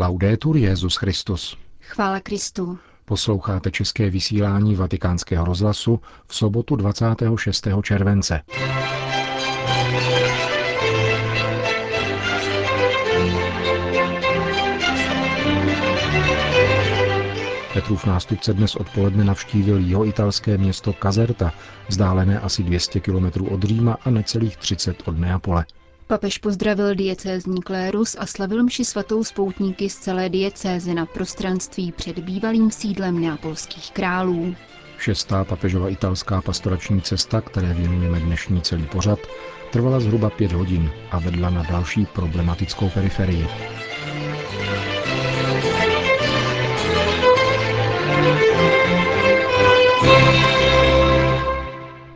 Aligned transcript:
Laudetur 0.00 0.56
Jezus 0.56 0.96
Christus. 0.96 1.56
Chvála 1.80 2.20
Kristu. 2.20 2.78
Posloucháte 3.04 3.70
české 3.70 4.10
vysílání 4.10 4.76
Vatikánského 4.76 5.44
rozhlasu 5.44 6.00
v 6.26 6.34
sobotu 6.34 6.76
26. 6.76 7.68
července. 7.82 8.40
Petrův 17.74 18.06
nástupce 18.06 18.54
dnes 18.54 18.76
odpoledne 18.76 19.24
navštívil 19.24 19.78
jeho 19.78 20.06
italské 20.06 20.58
město 20.58 20.92
Kazerta, 20.92 21.52
vzdálené 21.88 22.40
asi 22.40 22.62
200 22.62 23.00
km 23.00 23.44
od 23.50 23.62
Říma 23.62 23.96
a 24.04 24.10
necelých 24.10 24.56
30 24.56 25.08
od 25.08 25.18
Neapole. 25.18 25.64
Papež 26.10 26.38
pozdravil 26.38 26.94
diecézní 26.94 27.62
klérus 27.62 28.16
a 28.18 28.26
slavil 28.26 28.62
mši 28.64 28.84
svatou 28.84 29.24
spoutníky 29.24 29.90
z 29.90 29.96
celé 29.96 30.28
diecézy 30.28 30.94
na 30.94 31.06
prostranství 31.06 31.92
před 31.92 32.18
bývalým 32.18 32.70
sídlem 32.70 33.20
neapolských 33.20 33.90
králů. 33.90 34.54
Šestá 34.98 35.44
papežova 35.44 35.88
italská 35.88 36.42
pastorační 36.42 37.00
cesta, 37.00 37.40
které 37.40 37.74
věnujeme 37.74 38.20
dnešní 38.20 38.60
celý 38.60 38.86
pořad, 38.86 39.18
trvala 39.72 40.00
zhruba 40.00 40.30
pět 40.30 40.52
hodin 40.52 40.90
a 41.10 41.18
vedla 41.18 41.50
na 41.50 41.62
další 41.62 42.06
problematickou 42.06 42.88
periferii. 42.88 43.46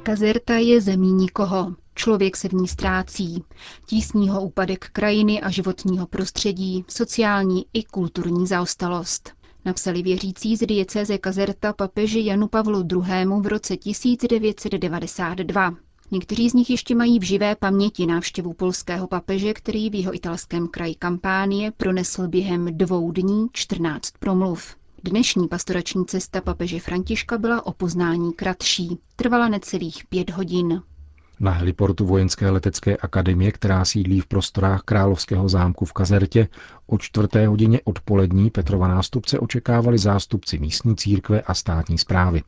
Kazerta 0.04 0.54
je 0.54 0.80
zemí 0.80 1.12
nikoho. 1.12 1.74
Člověk 1.94 2.36
se 2.36 2.48
v 2.48 2.52
ní 2.52 2.68
ztrácí. 2.68 3.44
Tísní 3.86 4.28
ho 4.28 4.42
úpadek 4.42 4.88
krajiny 4.92 5.40
a 5.40 5.50
životního 5.50 6.06
prostředí, 6.06 6.84
sociální 6.88 7.66
i 7.72 7.84
kulturní 7.84 8.46
zaostalost. 8.46 9.32
Napsali 9.64 10.02
věřící 10.02 10.56
z 10.56 10.66
diecéze 10.66 11.18
Kazerta 11.18 11.72
papeži 11.72 12.24
Janu 12.24 12.48
Pavlu 12.48 12.86
II. 12.92 13.26
v 13.40 13.46
roce 13.46 13.76
1992. 13.76 15.74
Někteří 16.10 16.50
z 16.50 16.54
nich 16.54 16.70
ještě 16.70 16.94
mají 16.94 17.18
v 17.18 17.22
živé 17.22 17.56
paměti 17.56 18.06
návštěvu 18.06 18.52
polského 18.52 19.06
papeže, 19.06 19.52
který 19.54 19.90
v 19.90 19.94
jeho 19.94 20.14
italském 20.14 20.68
kraji 20.68 20.94
Kampánie 20.94 21.70
pronesl 21.70 22.28
během 22.28 22.78
dvou 22.78 23.12
dní 23.12 23.46
14 23.52 24.10
promluv. 24.18 24.76
Dnešní 25.06 25.48
pastorační 25.48 26.06
cesta 26.06 26.40
papeže 26.40 26.80
Františka 26.80 27.38
byla 27.38 27.66
o 27.66 27.72
poznání 27.72 28.32
kratší. 28.32 28.98
Trvala 29.16 29.48
necelých 29.48 30.04
pět 30.08 30.30
hodin. 30.30 30.82
Na 31.40 31.50
heliportu 31.50 32.06
Vojenské 32.06 32.50
letecké 32.50 32.96
akademie, 32.96 33.52
která 33.52 33.84
sídlí 33.84 34.20
v 34.20 34.26
prostorách 34.26 34.82
Královského 34.82 35.48
zámku 35.48 35.84
v 35.84 35.92
Kazertě, 35.92 36.48
o 36.86 36.98
čtvrté 36.98 37.46
hodině 37.46 37.80
odpolední 37.84 38.50
Petrova 38.50 38.88
nástupce 38.88 39.38
očekávali 39.38 39.98
zástupci 39.98 40.58
místní 40.58 40.96
církve 40.96 41.40
a 41.40 41.54
státní 41.54 41.98
zprávy. 41.98 42.42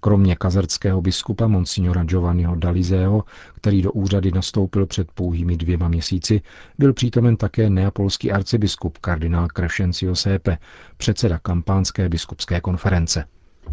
Kromě 0.00 0.36
kazertského 0.36 1.02
biskupa 1.02 1.46
monsignora 1.46 2.04
Giovanniho 2.04 2.54
Dalizého, 2.54 3.24
který 3.54 3.82
do 3.82 3.92
úřady 3.92 4.30
nastoupil 4.32 4.86
před 4.86 5.12
pouhými 5.12 5.56
dvěma 5.56 5.88
měsíci, 5.88 6.40
byl 6.78 6.92
přítomen 6.92 7.36
také 7.36 7.70
neapolský 7.70 8.32
arcibiskup 8.32 8.98
kardinál 8.98 9.48
Crescencio 9.56 10.14
Sepe, 10.14 10.58
předseda 10.96 11.38
kampánské 11.38 12.08
biskupské 12.08 12.60
konference. 12.60 13.24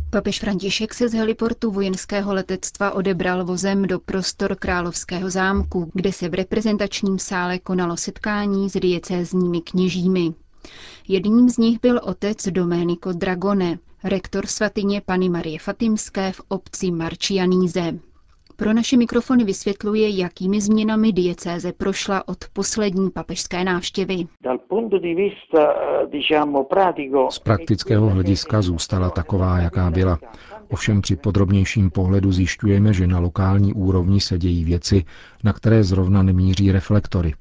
Papež 0.09 0.39
František 0.39 0.93
se 0.93 1.09
z 1.09 1.13
heliportu 1.13 1.71
vojenského 1.71 2.33
letectva 2.33 2.91
odebral 2.91 3.45
vozem 3.45 3.81
do 3.81 3.99
prostor 3.99 4.55
Královského 4.55 5.29
zámku, 5.29 5.91
kde 5.93 6.11
se 6.11 6.29
v 6.29 6.33
reprezentačním 6.33 7.19
sále 7.19 7.59
konalo 7.59 7.97
setkání 7.97 8.69
s 8.69 8.73
diecézními 8.73 9.61
kněžími. 9.61 10.33
Jedním 11.07 11.49
z 11.49 11.57
nich 11.57 11.79
byl 11.81 11.99
otec 12.03 12.47
Domenico 12.47 13.13
Dragone, 13.13 13.79
rektor 14.03 14.45
svatyně 14.45 15.01
Pany 15.05 15.29
Marie 15.29 15.59
Fatimské 15.59 16.31
v 16.31 16.41
obci 16.47 16.91
Marčianíze. 16.91 17.93
Pro 18.55 18.73
naše 18.73 18.97
mikrofony 18.97 19.43
vysvětluje, 19.43 20.09
jakými 20.09 20.61
změnami 20.61 21.11
diecéze 21.11 21.73
prošla 21.73 22.27
od 22.27 22.37
poslední 22.53 23.09
papežské 23.09 23.63
návštěvy. 23.63 24.15
Z 27.29 27.39
praktického 27.39 28.09
hlediska 28.09 28.61
zůstala 28.61 29.09
taková, 29.09 29.59
jaká 29.59 29.91
byla. 29.91 30.19
Ovšem 30.69 31.01
při 31.01 31.15
podrobnějším 31.15 31.89
pohledu 31.89 32.31
zjišťujeme, 32.31 32.93
že 32.93 33.07
na 33.07 33.19
lokální 33.19 33.73
úrovni 33.73 34.21
se 34.21 34.37
dějí 34.37 34.63
věci, 34.63 35.05
na 35.43 35.53
které 35.53 35.83
zrovna 35.83 36.23
nemíří 36.23 36.71
reflektory. 36.71 37.33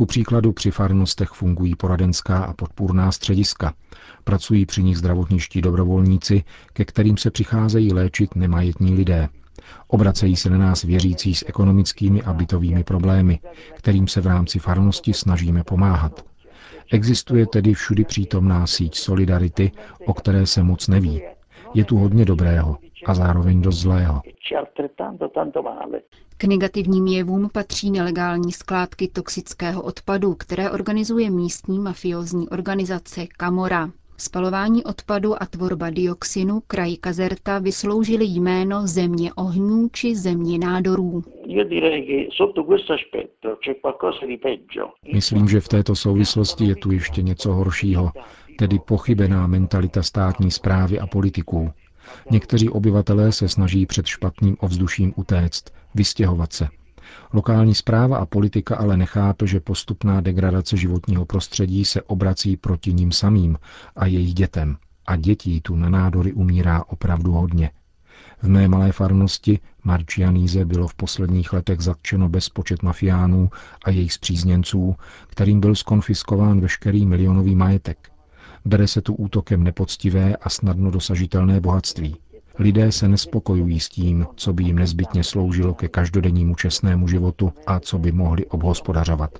Ku 0.00 0.06
příkladu 0.06 0.52
při 0.52 0.70
farnostech 0.70 1.28
fungují 1.28 1.76
poradenská 1.76 2.38
a 2.44 2.52
podpůrná 2.52 3.12
střediska. 3.12 3.74
Pracují 4.24 4.66
při 4.66 4.82
nich 4.82 4.98
zdravotniští 4.98 5.60
dobrovolníci, 5.62 6.44
ke 6.72 6.84
kterým 6.84 7.16
se 7.16 7.30
přicházejí 7.30 7.92
léčit 7.92 8.36
nemajetní 8.36 8.94
lidé. 8.94 9.28
Obracejí 9.86 10.36
se 10.36 10.50
na 10.50 10.58
nás 10.58 10.82
věřící 10.82 11.34
s 11.34 11.44
ekonomickými 11.48 12.22
a 12.22 12.32
bytovými 12.32 12.84
problémy, 12.84 13.40
kterým 13.76 14.08
se 14.08 14.20
v 14.20 14.26
rámci 14.26 14.58
farnosti 14.58 15.12
snažíme 15.12 15.64
pomáhat. 15.64 16.24
Existuje 16.92 17.46
tedy 17.46 17.74
všudy 17.74 18.04
přítomná 18.04 18.66
síť 18.66 18.94
solidarity, 18.96 19.72
o 20.06 20.14
které 20.14 20.46
se 20.46 20.62
moc 20.62 20.88
neví. 20.88 21.22
Je 21.74 21.84
tu 21.84 21.96
hodně 21.96 22.24
dobrého 22.24 22.76
a 23.06 23.14
zároveň 23.14 23.62
dost 23.62 23.80
zlého. 23.80 24.20
K 26.36 26.44
negativním 26.44 27.06
jevům 27.06 27.48
patří 27.52 27.90
nelegální 27.90 28.52
skládky 28.52 29.08
toxického 29.08 29.82
odpadu, 29.82 30.34
které 30.34 30.70
organizuje 30.70 31.30
místní 31.30 31.78
mafiozní 31.78 32.48
organizace 32.48 33.26
Camora. 33.40 33.90
Spalování 34.16 34.84
odpadu 34.84 35.42
a 35.42 35.46
tvorba 35.46 35.90
dioxinu 35.90 36.60
kraji 36.66 36.96
Kazerta 36.96 37.58
vysloužili 37.58 38.24
jméno 38.24 38.86
země 38.86 39.32
ohňů 39.36 39.88
či 39.92 40.16
země 40.16 40.58
nádorů. 40.58 41.22
Myslím, 45.12 45.48
že 45.48 45.60
v 45.60 45.68
této 45.68 45.94
souvislosti 45.94 46.64
je 46.64 46.76
tu 46.76 46.92
ještě 46.92 47.22
něco 47.22 47.52
horšího, 47.52 48.10
tedy 48.60 48.78
pochybená 48.78 49.46
mentalita 49.46 50.02
státní 50.02 50.50
zprávy 50.50 51.00
a 51.00 51.06
politiků. 51.06 51.72
Někteří 52.30 52.68
obyvatelé 52.68 53.32
se 53.32 53.48
snaží 53.48 53.86
před 53.86 54.06
špatným 54.06 54.56
ovzduším 54.60 55.12
utéct, 55.16 55.64
vystěhovat 55.94 56.52
se. 56.52 56.68
Lokální 57.32 57.74
zpráva 57.74 58.16
a 58.18 58.26
politika 58.26 58.76
ale 58.76 58.96
nechápe, 58.96 59.46
že 59.46 59.60
postupná 59.60 60.20
degradace 60.20 60.76
životního 60.76 61.24
prostředí 61.24 61.84
se 61.84 62.02
obrací 62.02 62.56
proti 62.56 62.92
ním 62.92 63.12
samým 63.12 63.58
a 63.96 64.06
jejich 64.06 64.34
dětem. 64.34 64.76
A 65.06 65.16
dětí 65.16 65.60
tu 65.60 65.76
na 65.76 65.88
nádory 65.88 66.32
umírá 66.32 66.84
opravdu 66.88 67.32
hodně. 67.32 67.70
V 68.42 68.48
mé 68.48 68.68
malé 68.68 68.92
farnosti 68.92 69.58
Marčianíze 69.84 70.64
bylo 70.64 70.88
v 70.88 70.94
posledních 70.94 71.52
letech 71.52 71.80
zatčeno 71.80 72.28
bezpočet 72.28 72.82
mafiánů 72.82 73.50
a 73.84 73.90
jejich 73.90 74.12
zpřízněnců, 74.12 74.96
kterým 75.26 75.60
byl 75.60 75.74
skonfiskován 75.74 76.60
veškerý 76.60 77.06
milionový 77.06 77.56
majetek. 77.56 78.10
Bere 78.64 78.86
se 78.86 79.02
tu 79.02 79.14
útokem 79.14 79.64
nepoctivé 79.64 80.36
a 80.36 80.48
snadno 80.48 80.90
dosažitelné 80.90 81.60
bohatství. 81.60 82.16
Lidé 82.58 82.92
se 82.92 83.08
nespokojují 83.08 83.80
s 83.80 83.88
tím, 83.88 84.26
co 84.36 84.52
by 84.52 84.64
jim 84.64 84.78
nezbytně 84.78 85.24
sloužilo 85.24 85.74
ke 85.74 85.88
každodennímu 85.88 86.54
čestnému 86.54 87.08
životu 87.08 87.52
a 87.66 87.80
co 87.80 87.98
by 87.98 88.12
mohli 88.12 88.46
obhospodařovat. 88.46 89.30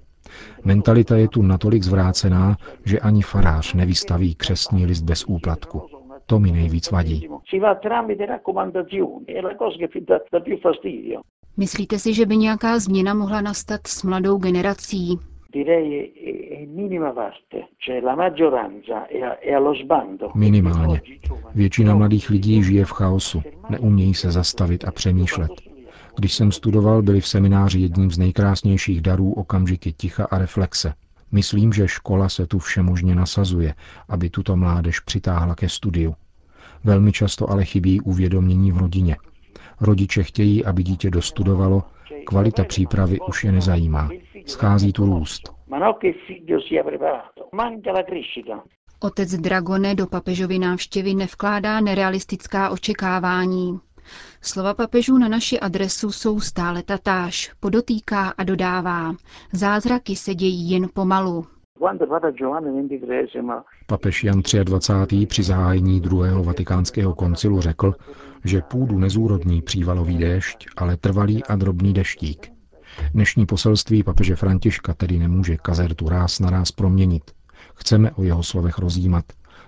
Mentalita 0.65 1.17
je 1.17 1.29
tu 1.29 1.43
natolik 1.43 1.83
zvrácená, 1.83 2.57
že 2.85 3.01
ani 3.01 3.23
farář 3.23 3.75
nevystaví 3.75 4.35
křesní 4.35 4.87
list 4.87 5.03
bez 5.03 5.25
úplatku. 5.25 5.83
To 6.27 6.39
mi 6.39 6.51
nejvíc 6.53 6.91
vadí. 6.91 7.29
Myslíte 11.57 11.99
si, 11.99 12.15
že 12.15 12.27
by 12.27 12.37
nějaká 12.37 12.79
změna 12.79 13.15
mohla 13.15 13.41
nastat 13.41 13.87
s 13.87 14.03
mladou 14.03 14.39
generací? 14.39 15.19
Minimálně. 20.35 21.01
Většina 21.55 21.95
mladých 21.95 22.31
lidí 22.31 22.63
žije 22.63 22.85
v 22.85 22.91
chaosu, 22.91 23.43
neumějí 23.71 24.15
se 24.15 24.31
zastavit 24.31 24.85
a 24.85 24.91
přemýšlet. 24.91 25.51
Když 26.17 26.35
jsem 26.35 26.53
studoval, 26.53 27.03
byli 27.03 27.21
v 27.21 27.29
semináři 27.29 27.81
jedním 27.81 28.11
z 28.11 28.19
nejkrásnějších 28.19 29.01
darů 29.01 29.33
okamžiky 29.33 29.93
ticha 29.93 30.25
a 30.31 30.39
reflexe. 30.39 30.95
Myslím, 31.33 31.73
že 31.73 31.89
škola 31.89 32.29
se 32.29 32.47
tu 32.47 32.59
všemožně 32.59 33.15
nasazuje, 33.15 33.75
aby 34.09 34.31
tuto 34.31 34.57
mládež 34.57 35.01
přitáhla 35.01 35.55
ke 35.55 35.69
studiu. 35.69 36.15
Velmi 36.85 37.13
často 37.13 37.51
ale 37.51 37.65
chybí 37.65 38.01
uvědomění 38.01 38.73
v 38.73 38.77
rodině. 38.77 39.17
Rodiče 39.81 40.23
chtějí, 40.23 40.65
aby 40.65 40.83
dítě 40.83 41.11
dostudovalo, 41.11 41.83
kvalita 42.27 42.65
přípravy 42.65 43.19
už 43.29 43.45
je 43.45 43.53
nezajímá. 43.53 44.09
Schází 44.47 44.93
tu 44.93 45.05
růst. 45.07 45.43
Otec 49.01 49.35
Dragone 49.35 49.95
do 49.95 50.07
papežovy 50.07 50.59
návštěvy 50.59 51.15
nevkládá 51.15 51.81
nerealistická 51.81 52.71
očekávání. 52.71 53.81
Slova 54.43 54.75
papežů 54.75 55.19
na 55.19 55.29
naši 55.29 55.61
adresu 55.61 56.13
jsou 56.13 56.41
stále 56.41 56.83
tatáž, 56.83 57.53
podotýká 57.61 58.29
a 58.39 58.45
dodává. 58.45 59.15
Zázraky 59.53 60.17
se 60.17 60.35
dějí 60.35 60.71
jen 60.71 60.89
pomalu. 60.95 61.47
Papež 63.87 64.25
Jan 64.25 64.43
23. 64.65 65.27
při 65.27 65.43
zahájení 65.43 66.01
druhého 66.01 66.45
vatikánského 66.45 67.15
koncilu 67.15 67.61
řekl, 67.61 67.95
že 68.45 68.63
půdu 68.63 68.99
nezúrodní 68.99 69.63
přívalový 69.63 70.19
déšť, 70.19 70.67
ale 70.77 70.97
trvalý 70.97 71.45
a 71.45 71.57
drobný 71.57 71.93
deštík. 71.93 72.53
Dnešní 73.15 73.47
poselství 73.47 74.03
papeže 74.03 74.37
Františka 74.37 74.95
tedy 74.95 75.19
nemůže 75.19 75.57
kazertu 75.57 76.09
ráz 76.09 76.41
na 76.41 76.51
ráz 76.51 76.73
proměnit. 76.73 77.31
Chceme 77.75 78.13
o 78.13 78.23
jeho 78.23 78.43
slovech 78.43 78.79
rozjímat. 78.79 79.25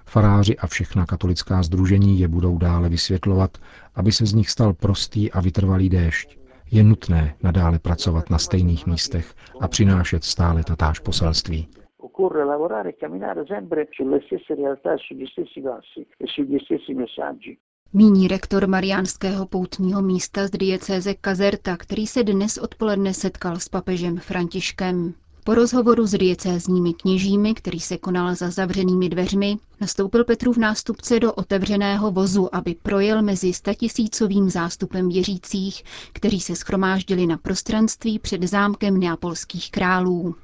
Faráři 0.06 0.56
a 0.56 0.66
všechna 0.66 1.06
katolická 1.06 1.62
združení 1.62 2.20
je 2.20 2.28
budou 2.28 2.58
dále 2.58 2.88
vysvětlovat, 2.88 3.58
aby 3.94 4.12
se 4.12 4.26
z 4.26 4.32
nich 4.32 4.50
stal 4.50 4.72
prostý 4.72 5.32
a 5.32 5.40
vytrvalý 5.40 5.88
déšť. 5.88 6.38
Je 6.70 6.82
nutné 6.82 7.34
nadále 7.42 7.78
pracovat 7.78 8.30
na 8.30 8.38
stejných 8.38 8.86
místech 8.86 9.34
a 9.60 9.68
přinášet 9.68 10.24
stále 10.24 10.64
tatáž 10.64 10.98
poselství 10.98 11.68
occorre 12.12 12.44
lavorare 12.44 12.90
e 12.90 12.96
camminare 12.96 13.44
sempre 13.46 13.88
sulle 13.90 14.20
stesse 14.26 14.54
realtà, 14.54 14.96
sugli 14.98 15.26
stessi 15.26 15.60
passi 15.60 16.06
e 16.18 16.26
sugli 16.26 16.58
stessi 16.58 16.94
messaggi. 16.94 17.58
Míní 17.94 18.28
rektor 18.28 18.66
Mariánského 18.68 19.46
poutního 19.46 20.02
místa 20.02 20.46
z 20.46 20.50
diecéze 20.50 21.14
Kazerta, 21.14 21.76
který 21.76 22.06
se 22.06 22.22
dnes 22.24 22.58
odpoledne 22.58 23.14
setkal 23.14 23.56
s 23.56 23.68
papežem 23.68 24.16
Františkem. 24.16 25.14
Po 25.44 25.54
rozhovoru 25.54 26.06
s 26.06 26.18
diecézními 26.18 26.94
kněžími, 26.94 27.54
který 27.54 27.80
se 27.80 27.98
konal 27.98 28.34
za 28.34 28.50
zavřenými 28.50 29.08
dveřmi, 29.08 29.56
nastoupil 29.80 30.24
Petrův 30.24 30.56
nástupce 30.56 31.20
do 31.20 31.32
otevřeného 31.32 32.10
vozu, 32.10 32.54
aby 32.54 32.74
projel 32.82 33.22
mezi 33.22 33.52
statisícovým 33.52 34.50
zástupem 34.50 35.08
věřících, 35.08 35.82
kteří 36.12 36.40
se 36.40 36.56
schromáždili 36.56 37.26
na 37.26 37.36
prostranství 37.36 38.18
před 38.18 38.42
zámkem 38.42 38.98
neapolských 38.98 39.70
králů. 39.70 40.34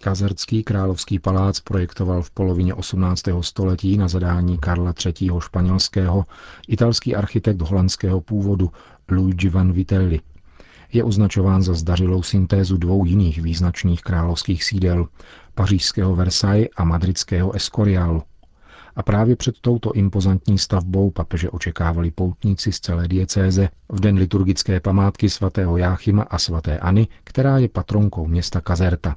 Kazercký 0.00 0.62
královský 0.62 1.18
palác 1.18 1.60
projektoval 1.60 2.22
v 2.22 2.30
polovině 2.30 2.74
18. 2.74 3.22
století 3.40 3.96
na 3.98 4.08
zadání 4.08 4.58
Karla 4.58 4.94
III. 5.06 5.30
španělského 5.38 6.24
italský 6.68 7.16
architekt 7.16 7.62
holandského 7.62 8.20
původu 8.20 8.70
Luigi 9.10 9.48
van 9.48 9.72
Vitelli. 9.72 10.20
Je 10.92 11.04
označován 11.04 11.62
za 11.62 11.74
zdařilou 11.74 12.22
syntézu 12.22 12.76
dvou 12.76 13.04
jiných 13.04 13.42
význačných 13.42 14.02
královských 14.02 14.64
sídel, 14.64 15.08
pařížského 15.54 16.16
Versailles 16.16 16.68
a 16.76 16.84
madridského 16.84 17.52
Escorialu. 17.52 18.22
A 18.96 19.02
právě 19.02 19.36
před 19.36 19.54
touto 19.60 19.92
impozantní 19.92 20.58
stavbou 20.58 21.10
papeže 21.10 21.50
očekávali 21.50 22.10
poutníci 22.10 22.72
z 22.72 22.80
celé 22.80 23.08
diecéze 23.08 23.68
v 23.88 24.00
den 24.00 24.16
liturgické 24.16 24.80
památky 24.80 25.30
svatého 25.30 25.76
Jáchyma 25.76 26.22
a 26.22 26.38
svatéAny, 26.38 27.08
která 27.24 27.58
je 27.58 27.68
patronkou 27.68 28.26
města 28.26 28.60
Kazerta. 28.60 29.14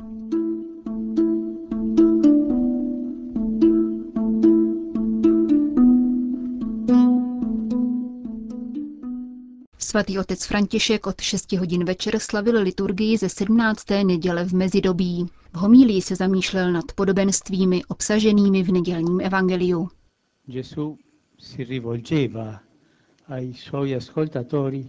Svatý 9.89 10.19
otec 10.19 10.45
František 10.45 11.07
od 11.07 11.21
6 11.21 11.51
hodin 11.51 11.86
večer 11.86 12.19
slavil 12.19 12.62
liturgii 12.62 13.18
ze 13.18 13.30
17. 13.30 13.89
neděle 14.03 14.45
v 14.45 14.53
mezidobí. 14.53 15.25
V 15.53 15.57
homílii 15.57 16.01
se 16.01 16.15
zamýšlel 16.15 16.71
nad 16.71 16.86
podobenstvími 16.95 17.86
obsaženými 17.86 18.63
v 18.63 18.71
nedělním 18.71 19.21
evangeliu. 19.21 19.89
si 21.39 21.63
rivolgeva 21.63 22.59
ai 23.27 23.53
suoi 23.53 23.95
ascoltatori 23.95 24.86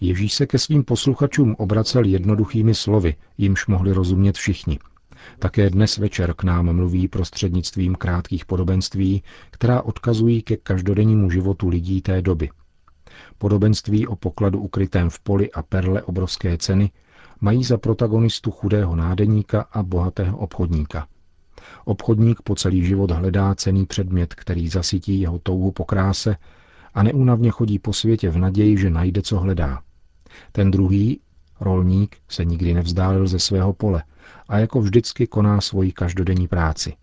Ježíš 0.00 0.34
se 0.34 0.46
ke 0.46 0.58
svým 0.58 0.84
posluchačům 0.84 1.54
obracel 1.58 2.04
jednoduchými 2.04 2.74
slovy, 2.74 3.14
jimž 3.38 3.66
mohli 3.66 3.92
rozumět 3.92 4.36
všichni– 4.36 4.78
také 5.38 5.70
dnes 5.70 5.98
večer 5.98 6.34
k 6.34 6.44
nám 6.44 6.72
mluví 6.72 7.08
prostřednictvím 7.08 7.94
krátkých 7.94 8.44
podobenství, 8.44 9.22
která 9.50 9.82
odkazují 9.82 10.42
ke 10.42 10.56
každodennímu 10.56 11.30
životu 11.30 11.68
lidí 11.68 12.02
té 12.02 12.22
doby. 12.22 12.50
Podobenství 13.38 14.06
o 14.06 14.16
pokladu 14.16 14.60
ukrytém 14.60 15.10
v 15.10 15.20
poli 15.20 15.52
a 15.52 15.62
perle 15.62 16.02
obrovské 16.02 16.58
ceny 16.58 16.90
mají 17.40 17.64
za 17.64 17.78
protagonistu 17.78 18.50
chudého 18.50 18.96
nádeníka 18.96 19.60
a 19.72 19.82
bohatého 19.82 20.38
obchodníka. 20.38 21.06
Obchodník 21.84 22.42
po 22.42 22.54
celý 22.54 22.84
život 22.84 23.10
hledá 23.10 23.54
cený 23.54 23.86
předmět, 23.86 24.34
který 24.34 24.68
zasytí 24.68 25.20
jeho 25.20 25.38
touhu 25.38 25.72
po 25.72 25.84
kráse 25.84 26.36
a 26.94 27.02
neúnavně 27.02 27.50
chodí 27.50 27.78
po 27.78 27.92
světě 27.92 28.30
v 28.30 28.38
naději, 28.38 28.76
že 28.76 28.90
najde, 28.90 29.22
co 29.22 29.38
hledá. 29.38 29.80
Ten 30.52 30.70
druhý, 30.70 31.20
rolník, 31.62 32.16
se 32.28 32.44
nikdy 32.44 32.74
nevzdálil 32.74 33.26
ze 33.26 33.38
svého 33.38 33.72
pole 33.72 34.02
a 34.48 34.58
jako 34.58 34.80
vždycky 34.80 35.26
koná 35.26 35.60
svoji 35.60 35.92
každodenní 35.92 36.48
práci. 36.48 36.94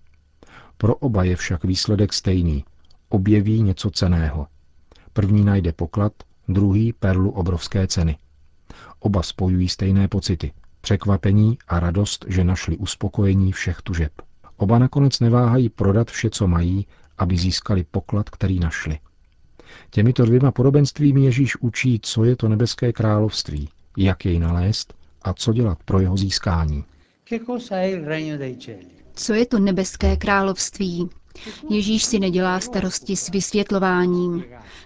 Pro 0.77 0.95
oba 0.95 1.23
je 1.23 1.35
však 1.35 1.63
výsledek 1.63 2.13
stejný. 2.13 2.65
Objeví 3.09 3.61
něco 3.61 3.89
ceného. 3.89 4.47
První 5.13 5.43
najde 5.43 5.73
poklad, 5.73 6.13
druhý 6.47 6.93
perlu 6.93 7.31
obrovské 7.31 7.87
ceny. 7.87 8.17
Oba 8.99 9.23
spojují 9.23 9.69
stejné 9.69 10.07
pocity. 10.07 10.51
Překvapení 10.81 11.57
a 11.67 11.79
radost, 11.79 12.25
že 12.27 12.43
našli 12.43 12.77
uspokojení 12.77 13.51
všech 13.51 13.81
tužeb. 13.81 14.11
Oba 14.57 14.79
nakonec 14.79 15.19
neváhají 15.19 15.69
prodat 15.69 16.11
vše, 16.11 16.29
co 16.29 16.47
mají, 16.47 16.87
aby 17.17 17.37
získali 17.37 17.83
poklad, 17.91 18.29
který 18.29 18.59
našli. 18.59 18.99
Těmito 19.89 20.25
dvěma 20.25 20.51
podobenstvími 20.51 21.21
Ježíš 21.21 21.55
učí, 21.55 21.99
co 22.03 22.23
je 22.23 22.35
to 22.35 22.49
nebeské 22.49 22.93
království, 22.93 23.69
jak 23.97 24.25
jej 24.25 24.39
nalézt 24.39 24.93
a 25.21 25.33
co 25.33 25.53
dělat 25.53 25.77
pro 25.85 25.99
jeho 25.99 26.17
získání. 26.17 26.83
Co 29.13 29.33
je 29.33 29.45
to 29.45 29.59
nebeské 29.59 30.17
království? 30.17 31.09
Ježíš 31.69 32.03
si 32.03 32.19
nedělá 32.19 32.59
starosti 32.59 33.15
s 33.15 33.29
vysvětlováním. 33.29 34.43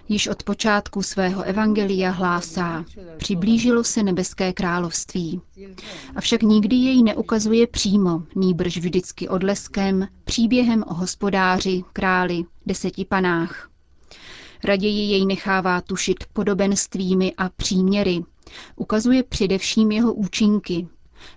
Již 0.08 0.28
od 0.28 0.42
počátku 0.42 1.02
svého 1.02 1.42
evangelia 1.42 2.10
hlásá, 2.10 2.84
přiblížilo 3.16 3.84
se 3.84 4.02
nebeské 4.02 4.52
království. 4.52 5.40
Avšak 6.16 6.42
nikdy 6.42 6.76
jej 6.76 7.02
neukazuje 7.02 7.66
přímo, 7.66 8.22
nýbrž 8.34 8.76
vždycky 8.76 9.28
odleskem, 9.28 10.08
příběhem 10.24 10.84
o 10.86 10.94
hospodáři, 10.94 11.82
králi, 11.92 12.44
deseti 12.66 13.04
panách. 13.04 13.70
Raději 14.64 15.10
jej 15.10 15.26
nechává 15.26 15.80
tušit 15.80 16.24
podobenstvími 16.32 17.34
a 17.38 17.48
příměry. 17.48 18.20
Ukazuje 18.76 19.22
především 19.22 19.92
jeho 19.92 20.14
účinky, 20.14 20.88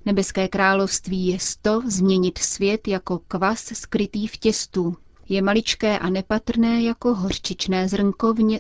Nebeské 0.05 0.47
království 0.47 1.27
je 1.27 1.39
sto 1.39 1.81
změnit 1.87 2.37
svět 2.37 2.87
jako 2.87 3.19
kvas 3.27 3.59
skrytý 3.73 4.27
v 4.27 4.37
těstu. 4.37 4.97
Je 5.29 5.41
maličké 5.41 5.99
a 5.99 6.09
nepatrné 6.09 6.81
jako 6.83 7.13
hořčičné 7.15 7.89
zrnko, 7.89 8.33
vně... 8.33 8.59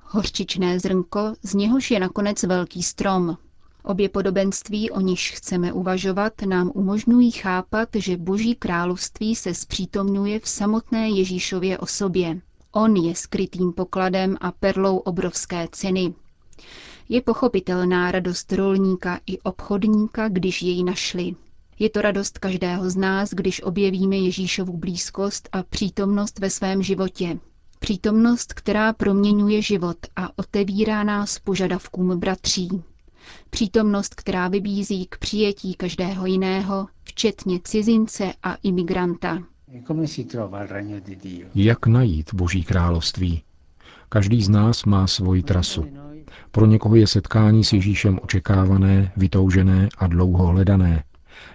hořčičné 0.00 0.80
zrnko, 0.80 1.34
z 1.42 1.54
něhož 1.54 1.90
je 1.90 2.00
nakonec 2.00 2.42
velký 2.42 2.82
strom. 2.82 3.36
Obě 3.84 4.08
podobenství, 4.08 4.90
o 4.90 5.00
nichž 5.00 5.30
chceme 5.30 5.72
uvažovat, 5.72 6.32
nám 6.42 6.70
umožňují 6.74 7.30
chápat, 7.30 7.88
že 7.94 8.16
Boží 8.16 8.54
království 8.54 9.36
se 9.36 9.54
zpřítomňuje 9.54 10.40
v 10.40 10.48
samotné 10.48 11.08
Ježíšově 11.10 11.78
osobě. 11.78 12.40
On 12.72 12.96
je 12.96 13.14
skrytým 13.14 13.72
pokladem 13.72 14.36
a 14.40 14.52
perlou 14.52 14.96
obrovské 14.96 15.68
ceny. 15.72 16.14
Je 17.08 17.22
pochopitelná 17.22 18.10
radost 18.10 18.52
rolníka 18.52 19.20
i 19.26 19.38
obchodníka, 19.38 20.28
když 20.28 20.62
jej 20.62 20.84
našli. 20.84 21.34
Je 21.78 21.90
to 21.90 22.02
radost 22.02 22.38
každého 22.38 22.90
z 22.90 22.96
nás, 22.96 23.30
když 23.30 23.62
objevíme 23.62 24.16
Ježíšovu 24.16 24.76
blízkost 24.76 25.48
a 25.52 25.62
přítomnost 25.62 26.38
ve 26.38 26.50
svém 26.50 26.82
životě. 26.82 27.38
Přítomnost, 27.78 28.52
která 28.52 28.92
proměňuje 28.92 29.62
život 29.62 29.96
a 30.16 30.38
otevírá 30.38 31.04
nás 31.04 31.38
požadavkům 31.38 32.18
bratří. 32.20 32.68
Přítomnost, 33.50 34.14
která 34.14 34.48
vybízí 34.48 35.06
k 35.06 35.18
přijetí 35.18 35.74
každého 35.74 36.26
jiného, 36.26 36.86
včetně 37.02 37.60
cizince 37.64 38.32
a 38.42 38.54
imigranta. 38.54 39.38
Jak 41.54 41.86
najít 41.86 42.34
Boží 42.34 42.64
království? 42.64 43.42
Každý 44.08 44.42
z 44.42 44.48
nás 44.48 44.84
má 44.84 45.06
svoji 45.06 45.42
trasu. 45.42 45.86
Pro 46.50 46.66
někoho 46.66 46.96
je 46.96 47.06
setkání 47.06 47.64
s 47.64 47.72
Ježíšem 47.72 48.18
očekávané, 48.22 49.12
vytoužené 49.16 49.88
a 49.98 50.06
dlouho 50.06 50.46
hledané, 50.46 51.04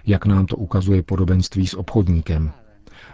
jak 0.06 0.26
nám 0.26 0.46
to 0.46 0.56
ukazuje 0.56 1.02
podobenství 1.02 1.66
s 1.66 1.74
obchodníkem. 1.74 2.52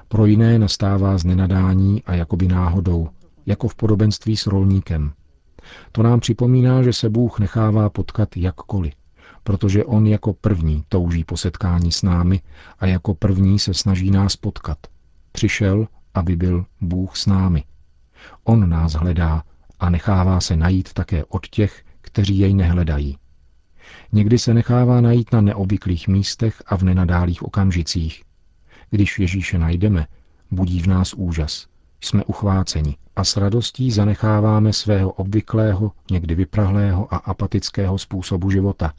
Pro 0.08 0.26
jiné 0.26 0.58
nastává 0.58 1.18
z 1.18 1.24
nenadání 1.24 2.02
a 2.04 2.14
jakoby 2.14 2.48
náhodou, 2.48 3.08
jako 3.46 3.68
v 3.68 3.74
podobenství 3.74 4.36
s 4.36 4.46
rolníkem. 4.46 5.12
To 5.92 6.02
nám 6.02 6.20
připomíná, 6.20 6.82
že 6.82 6.92
se 6.92 7.10
Bůh 7.10 7.38
nechává 7.38 7.90
potkat 7.90 8.36
jakkoliv, 8.36 8.94
protože 9.44 9.84
On 9.84 10.06
jako 10.06 10.32
první 10.32 10.84
touží 10.88 11.24
po 11.24 11.36
setkání 11.36 11.92
s 11.92 12.02
námi 12.02 12.40
a 12.78 12.86
jako 12.86 13.14
první 13.14 13.58
se 13.58 13.74
snaží 13.74 14.10
nás 14.10 14.36
potkat. 14.36 14.78
Přišel, 15.32 15.86
aby 16.14 16.36
byl 16.36 16.64
Bůh 16.80 17.16
s 17.16 17.26
námi. 17.26 17.64
On 18.44 18.68
nás 18.68 18.92
hledá 18.92 19.42
a 19.80 19.90
nechává 19.90 20.40
se 20.40 20.56
najít 20.56 20.92
také 20.92 21.25
od 21.25 21.47
těch, 21.47 21.85
kteří 22.00 22.38
jej 22.38 22.54
nehledají. 22.54 23.18
Někdy 24.12 24.38
se 24.38 24.54
nechává 24.54 25.00
najít 25.00 25.32
na 25.32 25.40
neobvyklých 25.40 26.08
místech 26.08 26.62
a 26.66 26.76
v 26.76 26.82
nenadálých 26.82 27.42
okamžicích. 27.42 28.23
Když 28.90 29.18
Ježíše 29.18 29.58
najdeme, 29.58 30.06
budí 30.50 30.80
v 30.80 30.87
nás 30.87 31.14
úžas. 31.14 31.66
Jsme 32.00 32.25
uchváceni 32.25 32.97
a 33.16 33.25
s 33.25 33.37
radostí 33.37 33.90
zanecháváme 33.90 34.73
svého 34.73 35.11
obvyklého, 35.12 35.92
někdy 36.11 36.35
vyprahlého 36.35 37.14
a 37.14 37.16
apatického 37.16 37.99
způsobu 37.99 38.50
života, 38.50 38.92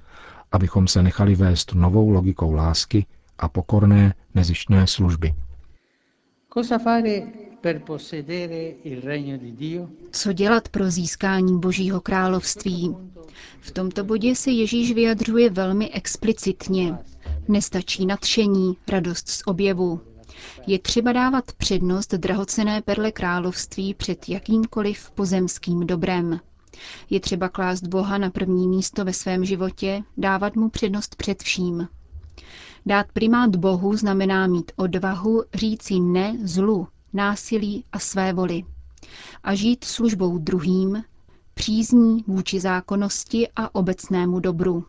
abychom 0.52 0.88
se 0.88 1.04
nechali 1.04 1.36
vést 1.36 1.74
novou 1.74 2.10
logikou 2.10 2.54
lásky 2.54 3.06
a 3.38 3.50
pokorné, 3.50 4.14
nezištné 4.36 4.88
služby. 4.88 5.34
Co 10.12 10.34
dělat 10.34 10.70
pro 10.70 10.92
získání 10.92 11.60
Božího 11.60 12.02
království? 12.02 12.96
V 13.60 13.72
tomto 13.72 14.04
bodě 14.04 14.36
se 14.36 14.52
Ježíš 14.52 14.94
vyjadřuje 14.94 15.50
velmi 15.50 15.90
explicitně. 15.92 16.98
Nestačí 17.48 18.06
nadšení, 18.06 18.78
radost 18.88 19.30
z 19.30 19.42
objevu. 19.46 20.02
Je 20.68 20.80
třeba 20.80 21.12
dávat 21.12 21.52
přednost 21.52 22.14
drahocené 22.14 22.82
perle 22.82 23.12
království 23.12 23.94
před 23.94 24.30
jakýmkoliv 24.30 25.12
pozemským 25.12 25.88
dobrem. 25.88 26.40
Je 27.10 27.20
třeba 27.20 27.50
klást 27.50 27.84
Boha 27.88 28.18
na 28.18 28.30
první 28.30 28.68
místo 28.68 29.06
ve 29.06 29.14
svém 29.14 29.46
životě, 29.46 30.02
dávat 30.18 30.56
mu 30.56 30.70
přednost 30.70 31.16
před 31.16 31.44
vším. 31.44 31.88
Dát 32.86 33.06
primát 33.14 33.56
Bohu 33.56 33.98
znamená 33.98 34.48
mít 34.48 34.72
odvahu 34.76 35.44
říci 35.54 36.00
ne 36.00 36.38
zlu, 36.44 36.88
násilí 37.14 37.86
a 37.92 38.00
své 38.00 38.34
voli. 38.34 38.64
A 39.44 39.56
žít 39.56 39.84
službou 39.84 40.38
druhým, 40.38 41.04
přízní 41.54 42.24
vůči 42.28 42.60
zákonnosti 42.60 43.48
a 43.56 43.76
obecnému 43.76 44.40
dobru. 44.40 44.86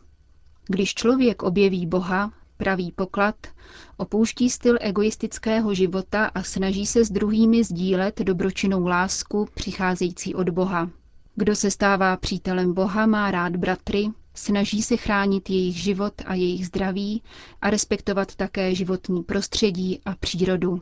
Když 0.67 0.93
člověk 0.93 1.43
objeví 1.43 1.85
Boha, 1.85 2.33
pravý 2.57 2.91
poklad, 2.91 3.35
opouští 3.97 4.49
styl 4.49 4.77
egoistického 4.81 5.73
života 5.73 6.25
a 6.25 6.43
snaží 6.43 6.85
se 6.85 7.05
s 7.05 7.11
druhými 7.11 7.63
sdílet 7.63 8.19
dobročinnou 8.19 8.87
lásku 8.87 9.47
přicházející 9.53 10.35
od 10.35 10.49
Boha. 10.49 10.89
Kdo 11.35 11.55
se 11.55 11.71
stává 11.71 12.17
přítelem 12.17 12.73
Boha, 12.73 13.05
má 13.05 13.31
rád 13.31 13.55
bratry, 13.55 14.09
snaží 14.33 14.81
se 14.81 14.97
chránit 14.97 15.49
jejich 15.49 15.75
život 15.83 16.13
a 16.25 16.33
jejich 16.33 16.67
zdraví 16.67 17.23
a 17.61 17.69
respektovat 17.69 18.35
také 18.35 18.75
životní 18.75 19.23
prostředí 19.23 19.99
a 20.05 20.15
přírodu. 20.15 20.81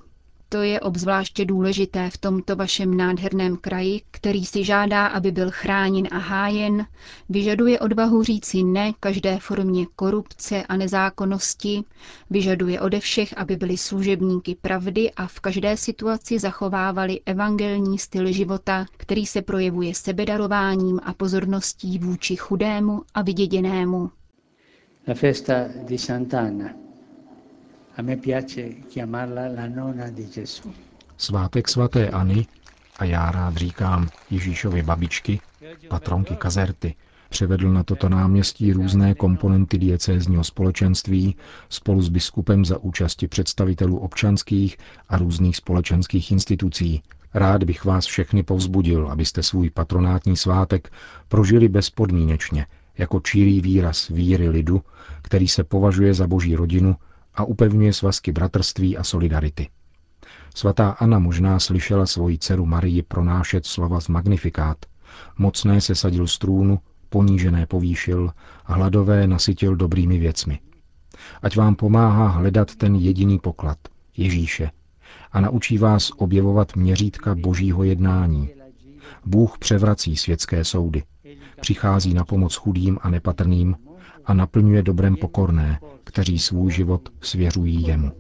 To 0.52 0.62
je 0.62 0.80
obzvláště 0.80 1.46
důležité 1.46 2.10
v 2.10 2.18
tomto 2.18 2.56
vašem 2.56 2.98
nádherném 2.98 3.58
kraji, 3.58 4.02
který 4.12 4.46
si 4.46 4.64
žádá, 4.64 5.08
aby 5.08 5.32
byl 5.32 5.52
chráněn 5.52 6.08
a 6.12 6.18
hájen, 6.18 6.86
vyžaduje 7.30 7.80
odvahu 7.80 8.24
říci 8.24 8.64
ne 8.64 8.94
každé 9.00 9.40
formě 9.40 9.86
korupce 9.96 10.64
a 10.64 10.78
nezákonnosti, 10.78 11.84
vyžaduje 12.30 12.82
ode 12.82 13.00
všech, 13.00 13.38
aby 13.38 13.56
byli 13.56 13.78
služebníky 13.78 14.56
pravdy 14.62 15.12
a 15.12 15.28
v 15.28 15.40
každé 15.40 15.78
situaci 15.78 16.40
zachovávali 16.40 17.20
evangelní 17.26 17.98
styl 18.00 18.32
života, 18.32 18.86
který 18.98 19.26
se 19.26 19.42
projevuje 19.42 19.96
sebedarováním 19.96 21.00
a 21.04 21.14
pozorností 21.14 22.00
vůči 22.00 22.36
chudému 22.36 23.02
a 23.14 23.22
vyděděnému. 23.22 24.10
La 25.08 25.14
festa 25.14 25.54
di 25.88 25.98
Sant'Anna 25.98 26.66
a 26.66 26.68
me 26.68 26.76
piace 26.76 26.78
chiamarla 26.78 26.78
la 26.78 26.78
nonna 26.78 26.78
di 26.78 26.78
Gesù. 26.78 26.78
Svátek 31.18 31.68
svaté 31.68 32.10
Ani, 32.10 32.48
a 33.00 33.06
já 33.06 33.32
rád 33.32 33.58
říkám 33.58 34.10
Ježíšovi 34.30 34.84
babičky, 34.84 35.40
patronky 35.90 36.36
Kazerty, 36.36 36.96
převedl 37.30 37.74
na 37.74 37.84
toto 37.84 38.10
náměstí 38.10 38.74
různé 38.74 39.16
komponenty 39.16 39.78
diecézního 39.78 40.44
společenství 40.44 41.36
spolu 41.70 42.02
s 42.02 42.10
biskupem 42.10 42.66
za 42.66 42.78
účasti 42.78 43.28
představitelů 43.28 43.98
občanských 43.98 44.78
a 45.10 45.18
různých 45.18 45.58
společenských 45.58 46.32
institucí. 46.32 47.02
Rád 47.34 47.64
bych 47.64 47.86
vás 47.86 48.06
všechny 48.06 48.44
povzbudil, 48.44 49.08
abyste 49.12 49.44
svůj 49.44 49.70
patronátní 49.70 50.38
svátek 50.38 50.92
prožili 51.28 51.68
bezpodmínečně, 51.68 52.66
jako 52.98 53.20
čírý 53.20 53.62
výraz 53.62 54.08
víry 54.08 54.50
lidu, 54.50 54.82
který 55.22 55.48
se 55.48 55.64
považuje 55.64 56.14
za 56.14 56.28
boží 56.28 56.56
rodinu 56.56 56.96
a 57.36 57.44
upevňuje 57.44 57.94
svazky 57.94 58.32
bratrství 58.32 58.98
a 58.98 59.04
solidarity. 59.04 59.70
Svatá 60.56 60.90
Anna 60.90 61.20
možná 61.20 61.60
slyšela 61.60 62.06
svoji 62.06 62.38
dceru 62.38 62.66
Marii 62.66 63.04
pronášet 63.04 63.66
slova 63.66 64.02
z 64.02 64.08
Magnifikát. 64.08 64.78
Mocné 65.38 65.82
se 65.82 65.96
sadil 65.96 66.28
z 66.28 66.38
trůnu, 66.38 66.80
ponížené 67.10 67.66
povýšil, 67.66 68.32
hladové 68.66 69.28
nasytil 69.28 69.76
dobrými 69.76 70.20
věcmi. 70.20 70.60
Ať 71.42 71.58
vám 71.58 71.76
pomáhá 71.76 72.28
hledat 72.28 72.76
ten 72.76 72.96
jediný 72.96 73.40
poklad, 73.40 73.78
Ježíše, 74.18 74.72
a 75.32 75.42
naučí 75.42 75.78
vás 75.78 76.12
objevovat 76.18 76.76
měřítka 76.76 77.36
božího 77.36 77.84
jednání. 77.84 78.50
Bůh 79.26 79.58
převrací 79.58 80.18
světské 80.18 80.66
soudy, 80.66 81.04
přichází 81.62 82.14
na 82.14 82.26
pomoc 82.26 82.56
chudým 82.56 82.98
a 83.02 83.10
nepatrným 83.10 83.76
a 84.30 84.34
naplňuje 84.34 84.84
dobrem 84.84 85.16
pokorné, 85.16 85.80
kteří 86.04 86.40
svůj 86.40 86.72
život 86.72 87.10
svěřují 87.22 87.88
jemu. 87.88 88.12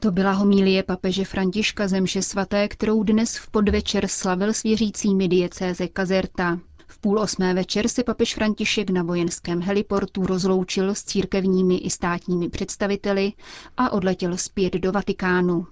To 0.00 0.10
byla 0.12 0.32
homílie 0.32 0.82
papeže 0.82 1.24
Františka 1.24 1.88
zemše 1.88 2.22
svaté, 2.22 2.68
kterou 2.68 3.02
dnes 3.02 3.36
v 3.36 3.50
podvečer 3.50 4.08
slavil 4.08 4.52
s 4.52 4.62
věřícími 4.62 5.28
diecéze 5.28 5.88
Kazerta. 5.88 6.58
V 6.86 6.98
půl 6.98 7.18
osmé 7.18 7.54
večer 7.54 7.88
se 7.88 8.02
papež 8.04 8.34
František 8.34 8.90
na 8.90 9.02
vojenském 9.02 9.60
heliportu 9.60 10.26
rozloučil 10.26 10.94
s 10.94 11.04
církevními 11.04 11.76
i 11.76 11.90
státními 11.90 12.48
představiteli 12.48 13.32
a 13.76 13.92
odletěl 13.92 14.36
zpět 14.36 14.72
do 14.74 14.92
Vatikánu 14.92 15.66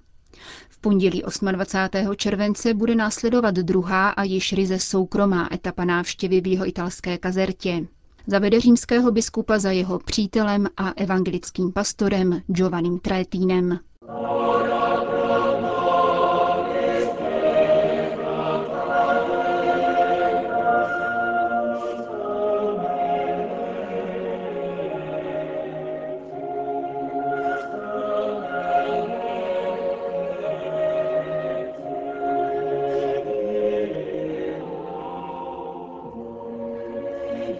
pondělí 0.83 1.23
28. 1.53 2.15
července 2.17 2.75
bude 2.75 2.95
následovat 2.95 3.55
druhá 3.55 4.09
a 4.09 4.23
již 4.23 4.53
ryze 4.53 4.79
soukromá 4.79 5.49
etapa 5.55 5.85
návštěvy 5.85 6.41
v 6.41 6.47
jeho 6.47 6.69
italské 6.69 7.19
kazertě. 7.19 7.87
Zavede 8.27 8.61
římského 8.61 9.11
biskupa 9.11 9.59
za 9.59 9.71
jeho 9.71 9.99
přítelem 9.99 10.67
a 10.77 10.93
evangelickým 10.97 11.73
pastorem 11.73 12.43
Giovannim 12.47 12.99
Traetínem. 12.99 13.79